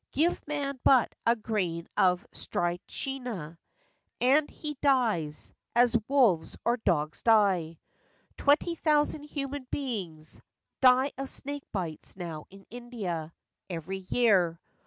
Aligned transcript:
Give 0.13 0.41
man 0.47 0.79
but 0.83 1.13
a 1.27 1.35
grain 1.35 1.87
of 1.95 2.25
strychnia 2.31 3.59
And 4.19 4.49
he 4.49 4.75
dies, 4.81 5.53
as 5.75 5.95
wolves 6.07 6.57
or 6.65 6.77
dogs 6.77 7.21
die. 7.21 7.77
Twenty 8.35 8.73
thousand 8.73 9.25
human 9.25 9.67
beings 9.69 10.41
Die 10.81 11.11
of 11.19 11.29
snake 11.29 11.71
bites 11.71 12.17
now 12.17 12.47
in 12.49 12.65
India 12.71 13.31
Every 13.69 13.99
year. 14.09 14.59